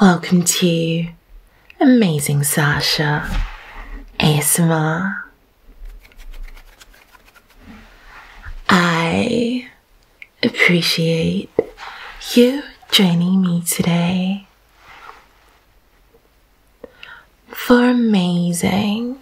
[0.00, 1.06] Welcome to
[1.80, 3.30] Amazing Sasha
[4.18, 5.22] ASMR.
[8.68, 9.70] I
[10.42, 11.48] appreciate
[12.34, 14.48] you joining me today
[17.46, 19.20] for amazing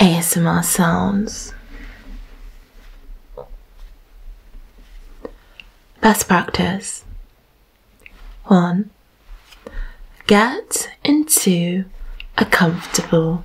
[0.00, 1.54] ASMR sounds.
[6.04, 7.02] Best practice
[8.44, 8.90] 1.
[10.26, 11.86] Get into
[12.36, 13.42] a comfortable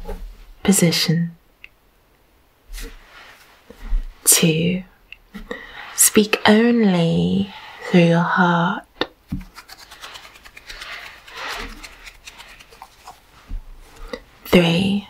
[0.61, 1.37] position.
[4.25, 4.83] 2.
[5.95, 7.53] Speak only
[7.89, 8.83] through your heart.
[14.47, 15.07] 3.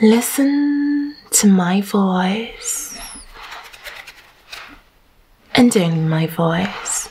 [0.00, 2.77] Listen to my voice
[5.58, 7.10] and only my voice.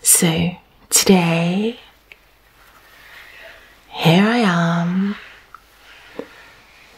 [0.00, 0.56] So
[0.88, 1.78] today,
[3.90, 5.16] here I am,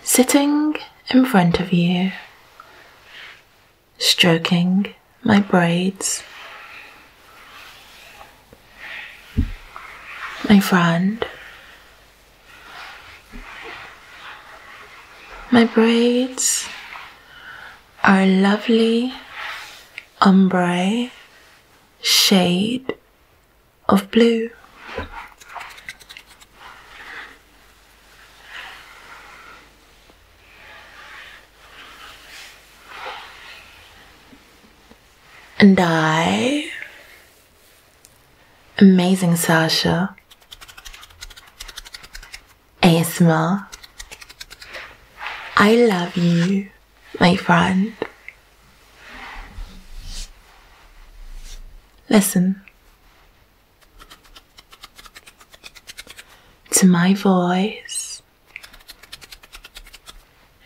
[0.04, 0.76] sitting
[1.12, 2.12] in front of you,
[3.98, 6.22] stroking my braids.
[10.48, 11.26] My friend,
[15.52, 16.68] my braids
[18.04, 19.12] are a lovely
[20.20, 21.10] ombre
[22.00, 22.94] shade
[23.88, 24.50] of blue.
[35.58, 36.70] And I,
[38.78, 40.14] amazing Sasha,
[42.82, 43.69] ASMR,
[45.62, 46.70] I love you,
[47.20, 47.92] my friend.
[52.08, 52.62] Listen
[56.70, 58.22] to my voice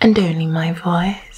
[0.00, 1.33] and only my voice.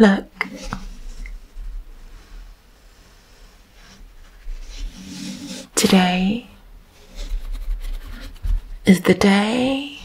[0.00, 0.46] Look.
[5.74, 6.46] Today
[8.86, 9.98] is the day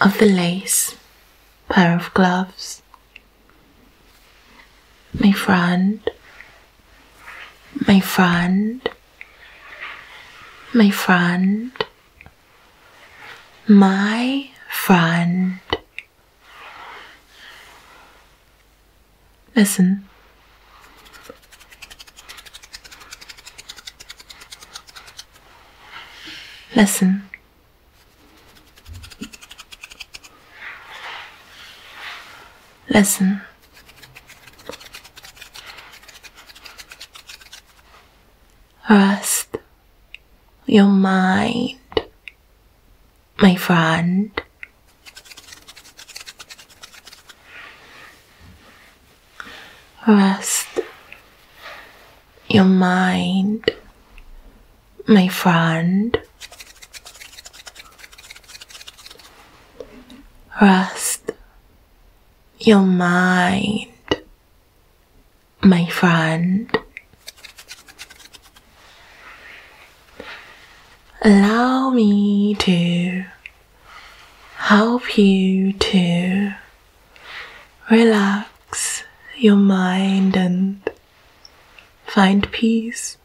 [0.00, 0.96] of the lace
[1.68, 2.80] pair of gloves.
[5.12, 6.00] My friend,
[7.86, 8.88] my friend,
[10.72, 11.72] my friend,
[13.68, 15.71] my friend.
[19.54, 20.08] Listen.
[26.74, 27.28] Listen.
[32.88, 33.42] Listen.
[38.88, 39.56] Rest
[40.66, 41.78] your mind,
[43.40, 44.41] my friend.
[50.06, 50.80] Rest
[52.48, 53.70] your mind,
[55.06, 56.20] my friend.
[60.60, 61.30] Rest
[62.58, 63.92] your mind,
[65.62, 66.76] my friend.
[71.22, 73.24] Allow me to
[74.56, 76.54] help you to
[77.88, 79.04] relax
[79.36, 80.80] your mind and
[82.06, 83.16] find peace.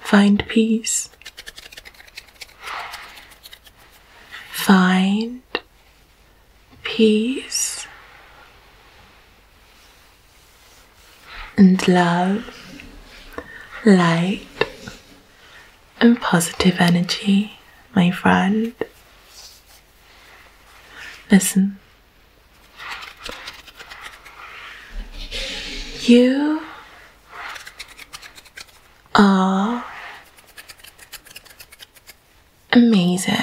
[0.00, 1.08] Find peace.
[4.52, 5.42] Find
[6.82, 7.86] peace
[11.56, 12.44] and love,
[13.84, 14.46] light,
[16.00, 17.58] and positive energy,
[17.94, 18.74] my friend.
[21.30, 21.78] Listen,
[26.10, 26.60] You
[29.14, 29.84] are
[32.72, 33.36] amazing.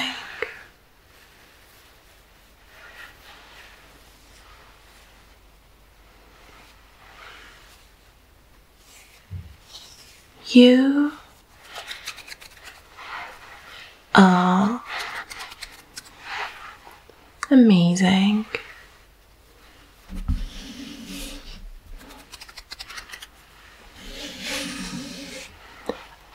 [10.48, 11.12] You
[14.14, 14.82] are
[17.50, 18.44] amazing.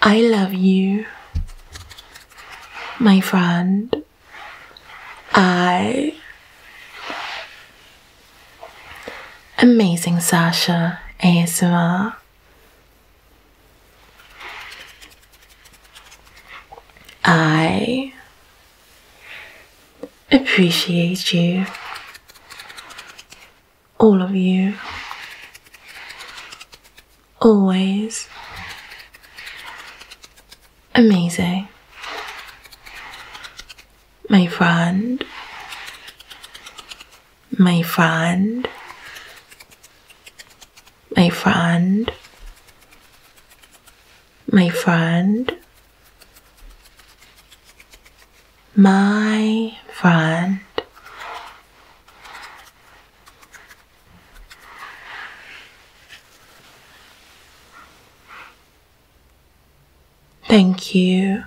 [0.05, 1.05] I love you,
[2.99, 4.03] my friend.
[5.31, 6.13] I
[9.59, 12.17] amazing Sasha ASMR.
[17.23, 18.13] I
[20.29, 21.65] appreciate you,
[23.97, 24.73] all of you,
[27.39, 28.27] always
[30.95, 31.67] amazing,
[34.29, 35.23] my friend,
[37.57, 38.67] my friend,
[41.15, 42.11] my friend,
[44.51, 45.57] my friend.
[48.75, 50.72] My friend.
[60.53, 61.45] Thank you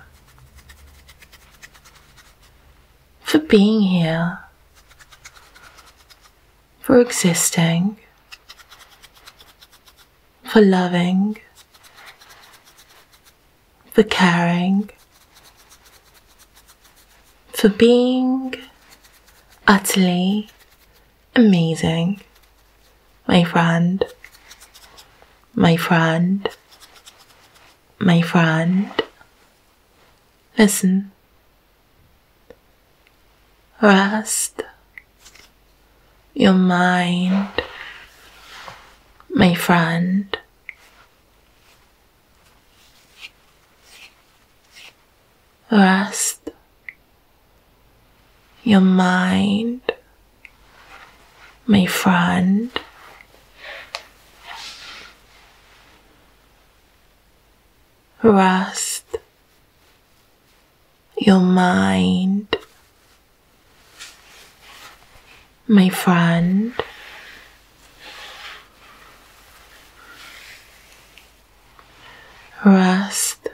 [3.21, 4.39] for being here,
[6.81, 7.95] for existing,
[10.43, 11.37] for loving,
[13.93, 14.89] for caring
[17.53, 18.55] for being
[19.65, 20.49] utterly
[21.33, 22.19] amazing,
[23.25, 24.03] my friend,
[25.55, 26.49] my friend,
[27.99, 28.91] my friend.
[30.57, 31.11] Listen,
[33.81, 34.63] rest
[36.33, 37.49] your mind,
[39.29, 40.37] my friend.
[45.71, 46.49] Rest
[48.63, 49.81] your mind,
[51.65, 52.71] my friend.
[58.23, 59.05] Rest
[61.17, 62.55] your mind,
[65.67, 66.73] my friend.
[72.65, 73.49] Rest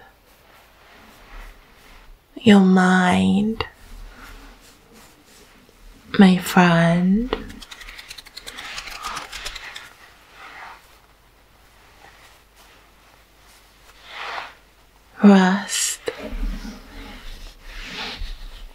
[2.41, 3.65] your mind
[6.19, 7.42] my friend.
[15.23, 16.01] Rest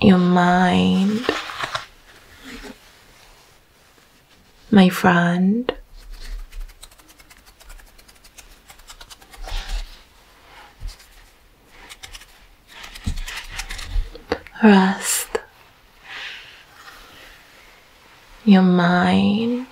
[0.01, 1.27] your mind,
[4.71, 5.71] my friend.
[14.63, 15.29] Rest
[18.47, 19.67] your mind,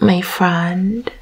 [0.00, 1.12] my friend.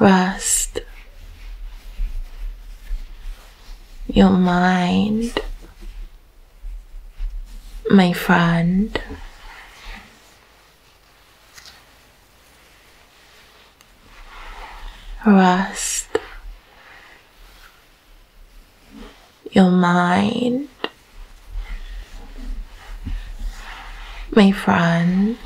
[0.00, 0.80] Rest
[4.20, 5.32] your mind,
[7.90, 9.00] my friend.
[15.26, 16.08] rest
[19.52, 20.68] your mind,
[24.32, 25.38] my friend.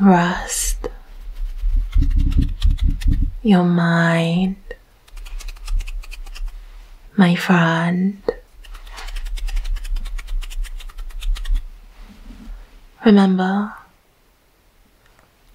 [0.00, 0.88] Rest
[3.42, 4.56] your mind,
[7.18, 8.22] my friend.
[13.04, 13.74] Remember,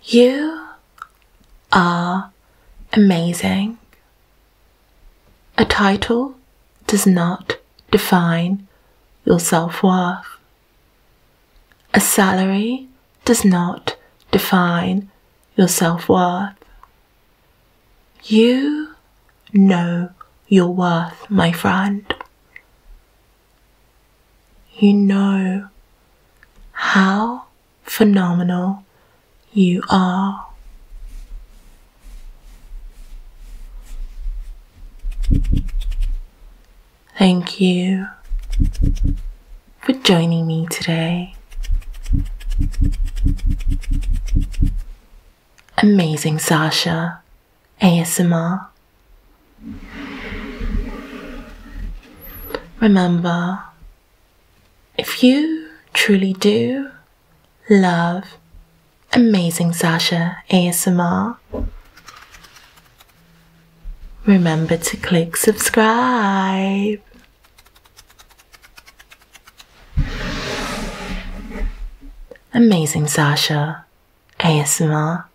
[0.04, 0.68] you
[1.72, 2.32] are
[2.94, 3.80] amazing.
[5.58, 6.36] A title
[6.86, 7.58] does not
[7.90, 8.68] define
[9.26, 10.28] your self worth.
[11.96, 12.88] A salary
[13.24, 13.95] does not
[14.36, 15.10] define
[15.56, 16.54] your self worth.
[18.26, 18.90] You
[19.54, 20.10] know
[20.50, 22.04] your worth, my friend.
[24.78, 25.70] You know
[26.74, 27.46] how
[27.84, 28.84] phenomenal
[29.54, 30.48] you are.
[37.18, 38.08] Thank you
[39.80, 41.35] for joining me today.
[45.78, 47.22] Amazing Sasha
[47.82, 48.68] ASMR.
[52.80, 53.64] Remember,
[54.98, 56.92] if you truly do
[57.70, 58.38] love
[59.14, 61.38] Amazing Sasha ASMR,
[64.26, 67.02] remember to click subscribe.
[72.56, 73.84] Amazing Sasha
[74.40, 75.26] ASMR.